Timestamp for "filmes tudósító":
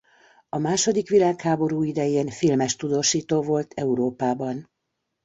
2.29-3.41